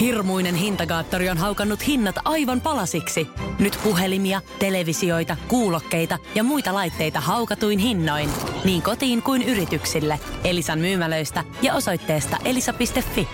[0.00, 3.28] Hirmuinen hintakaattori on haukannut hinnat aivan palasiksi.
[3.58, 8.30] Nyt puhelimia, televisioita, kuulokkeita ja muita laitteita haukatuin hinnoin.
[8.64, 10.20] Niin kotiin kuin yrityksille.
[10.44, 13.28] Elisan myymälöistä ja osoitteesta elisa.fi.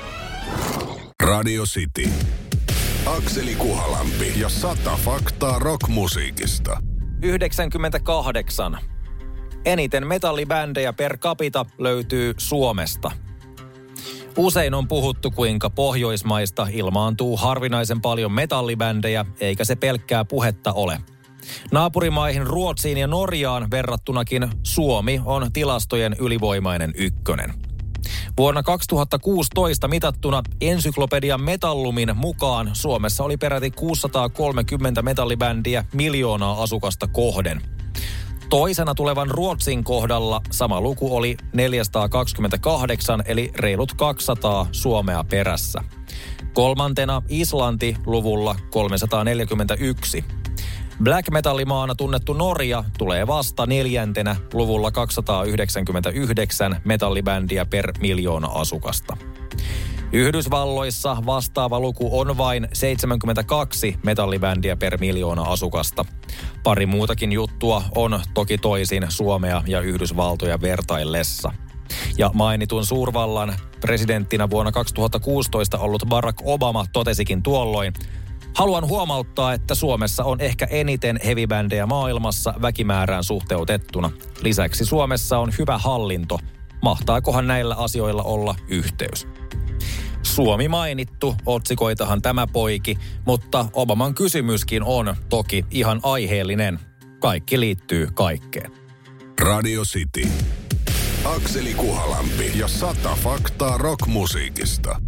[1.22, 2.10] Radio City.
[3.06, 6.78] Akseli Kuhalampi ja sata faktaa rockmusiikista.
[7.22, 8.78] 98.
[9.64, 13.23] Eniten metallibändejä per capita löytyy Suomesta.
[14.36, 21.00] Usein on puhuttu, kuinka Pohjoismaista ilmaantuu harvinaisen paljon metallibändejä, eikä se pelkkää puhetta ole.
[21.72, 27.54] Naapurimaihin Ruotsiin ja Norjaan verrattunakin Suomi on tilastojen ylivoimainen ykkönen.
[28.38, 37.73] Vuonna 2016 mitattuna ensyklopedian Metallumin mukaan Suomessa oli peräti 630 metallibändiä miljoonaa asukasta kohden.
[38.54, 45.80] Toisena tulevan Ruotsin kohdalla sama luku oli 428 eli reilut 200 Suomea perässä.
[46.52, 50.24] Kolmantena Islanti luvulla 341.
[51.02, 59.16] Black metallimaana tunnettu Norja tulee vasta neljäntenä luvulla 299 metallibändiä per miljoona asukasta.
[60.14, 66.04] Yhdysvalloissa vastaava luku on vain 72 metallibändiä per miljoona asukasta.
[66.62, 71.52] Pari muutakin juttua on toki toisin Suomea ja Yhdysvaltoja vertaillessa.
[72.18, 77.92] Ja mainitun suurvallan presidenttinä vuonna 2016 ollut Barack Obama totesikin tuolloin,
[78.54, 84.10] Haluan huomauttaa, että Suomessa on ehkä eniten hevibändejä maailmassa väkimäärään suhteutettuna.
[84.42, 86.38] Lisäksi Suomessa on hyvä hallinto.
[86.82, 89.26] Mahtaakohan näillä asioilla olla yhteys?
[90.34, 96.78] Suomi mainittu, otsikoitahan tämä poiki, mutta Obaman kysymyskin on toki ihan aiheellinen.
[97.20, 98.72] Kaikki liittyy kaikkeen.
[99.40, 100.28] Radio City.
[101.24, 105.00] Akseli Kuhalampi ja sata faktaa rockmusiikista.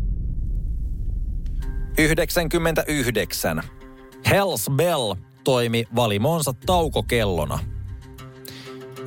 [1.99, 3.63] 99.
[4.31, 7.59] Hells Bell toimi valimonsa taukokellona.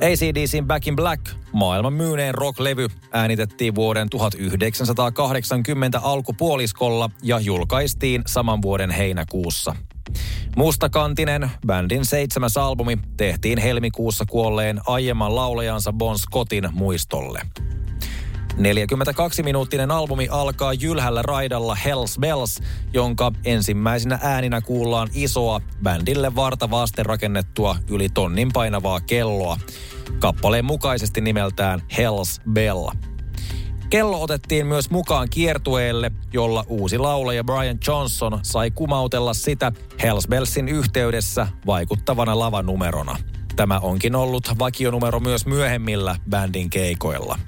[0.00, 1.20] ACDCin Back in Black,
[1.52, 9.76] maailman myyneen rocklevy, äänitettiin vuoden 1980 alkupuoliskolla ja julkaistiin saman vuoden heinäkuussa.
[10.56, 17.40] Mustakantinen, bändin seitsemäs albumi, tehtiin helmikuussa kuolleen aiemman laulajansa Bon Scottin muistolle.
[18.60, 22.60] 42-minuuttinen albumi alkaa jylhällä raidalla Hells Bells,
[22.92, 29.56] jonka ensimmäisenä ääninä kuullaan isoa, bändille varta vasten rakennettua yli tonnin painavaa kelloa.
[30.18, 32.88] Kappaleen mukaisesti nimeltään Hells Bell.
[33.90, 39.72] Kello otettiin myös mukaan kiertueelle, jolla uusi laulaja Brian Johnson sai kumautella sitä
[40.02, 43.16] Hells Bellsin yhteydessä vaikuttavana lavanumerona.
[43.56, 47.38] Tämä onkin ollut vakionumero myös myöhemmillä bändin keikoilla.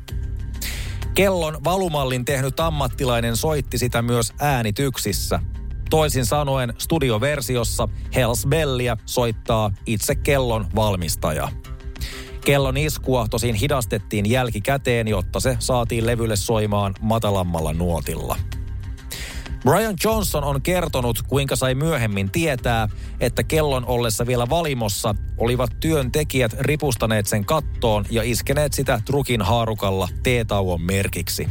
[1.15, 5.41] Kellon valumallin tehnyt ammattilainen soitti sitä myös äänityksissä.
[5.91, 11.49] Toisin sanoen studioversiossa Hells Bellia soittaa itse kellon valmistaja.
[12.45, 18.37] Kellon iskua tosin hidastettiin jälkikäteen, jotta se saatiin levylle soimaan matalammalla nuotilla.
[19.65, 22.89] Brian Johnson on kertonut, kuinka sai myöhemmin tietää,
[23.21, 30.09] että kellon ollessa vielä valimossa olivat työntekijät ripustaneet sen kattoon ja iskeneet sitä trukin haarukalla
[30.23, 31.49] teetauon merkiksi.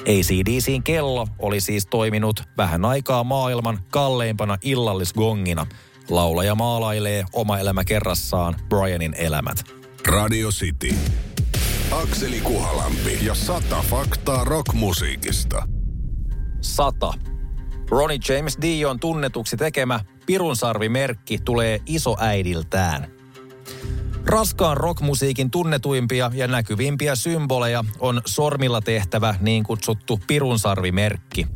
[0.00, 5.66] ACDCin kello oli siis toiminut vähän aikaa maailman kalleimpana illallisgongina.
[6.10, 9.64] Laulaja maalailee oma elämä kerrassaan Brianin elämät.
[10.06, 10.94] Radio City.
[11.90, 15.77] Akseli Kuhalampi ja sata faktaa rockmusiikista.
[16.60, 17.12] 100.
[17.90, 23.10] Ronnie James Dion tunnetuksi tekemä Pirunsarvi-merkki tulee isoäidiltään.
[24.26, 31.46] Raskaan rockmusiikin tunnetuimpia ja näkyvimpiä symboleja on sormilla tehtävä niin kutsuttu Pirunsarvi-merkki.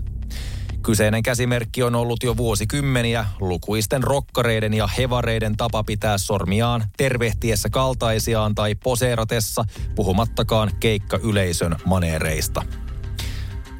[0.82, 8.54] Kyseinen käsimerkki on ollut jo vuosikymmeniä lukuisten rokkareiden ja hevareiden tapa pitää sormiaan tervehtiessä kaltaisiaan
[8.54, 9.64] tai poseeratessa,
[9.94, 12.62] puhumattakaan keikka-yleisön maneereista.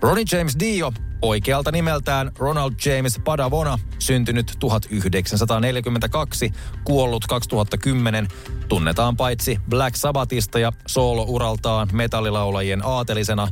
[0.02, 6.50] Ronnie James Dio Oikealta nimeltään Ronald James Padavona, syntynyt 1942,
[6.84, 8.28] kuollut 2010,
[8.68, 13.48] tunnetaan paitsi Black Sabbathista ja soolouraltaan metallilaulajien aatelisena,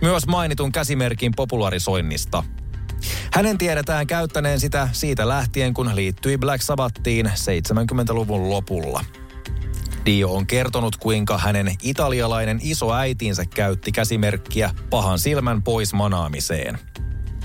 [0.00, 2.44] myös mainitun käsimerkin popularisoinnista.
[3.32, 9.04] Hänen tiedetään käyttäneen sitä siitä lähtien, kun liittyi Black Sabbathiin 70-luvun lopulla.
[10.06, 16.78] Dio on kertonut, kuinka hänen italialainen isoäitinsä käytti käsimerkkiä pahan silmän pois manaamiseen–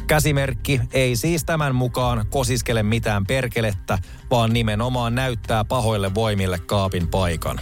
[0.08, 3.98] Käsimerkki ei siis tämän mukaan kosiskele mitään perkelettä,
[4.32, 7.60] vaan nimenomaan näyttää pahoille voimille kaapin paikan.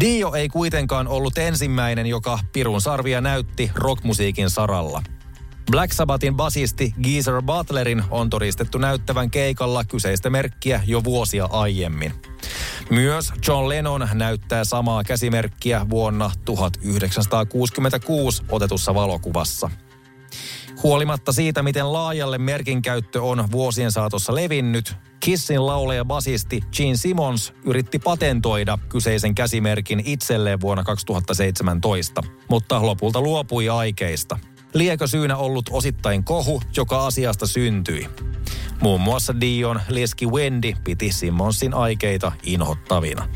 [0.00, 5.02] Dio ei kuitenkaan ollut ensimmäinen, joka pirun sarvia näytti rockmusiikin saralla.
[5.70, 12.12] Black Sabbathin basisti Geezer Butlerin on todistettu näyttävän keikalla kyseistä merkkiä jo vuosia aiemmin.
[12.90, 19.70] Myös John Lennon näyttää samaa käsimerkkiä vuonna 1966 otetussa valokuvassa.
[20.84, 27.52] Huolimatta siitä, miten laajalle merkin käyttö on vuosien saatossa levinnyt, Kissin lauleja basisti Gene Simmons
[27.64, 34.38] yritti patentoida kyseisen käsimerkin itselleen vuonna 2017, mutta lopulta luopui aikeista.
[34.74, 38.08] Liekö syynä ollut osittain kohu, joka asiasta syntyi?
[38.80, 43.28] Muun muassa Dion leski Wendy piti Simmonsin aikeita inhottavina.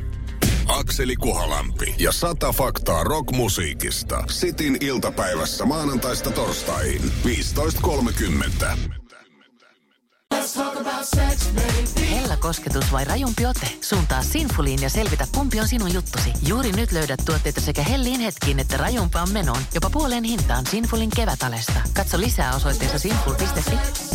[0.78, 4.24] Akseli Kuhalampi ja sata faktaa rockmusiikista.
[4.30, 8.78] Sitin iltapäivässä maanantaista torstaihin 15.30.
[12.10, 13.70] Hella kosketus vai rajumpi ote?
[13.80, 16.32] Suuntaa Sinfuliin ja selvitä, kumpi on sinun juttusi.
[16.46, 19.62] Juuri nyt löydät tuotteita sekä hellin hetkiin että rajumpaan menoon.
[19.74, 21.80] Jopa puoleen hintaan Sinfulin kevätalesta.
[21.94, 24.07] Katso lisää osoitteessa sinful.fi.